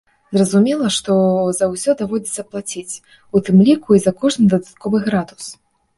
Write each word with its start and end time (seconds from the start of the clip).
Зразумела, 0.35 0.87
што 0.95 1.17
за 1.59 1.65
ўсё 1.73 1.95
даводзіцца 2.01 2.45
плаціць, 2.53 2.95
у 3.35 3.45
тым 3.51 3.61
ліку 3.69 3.89
і 3.99 4.03
за 4.07 4.15
кожны 4.25 4.43
дадатковы 4.55 4.97
градус. 5.09 5.45